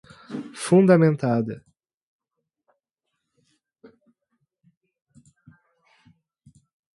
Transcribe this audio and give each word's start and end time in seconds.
fundamentada 0.65 1.55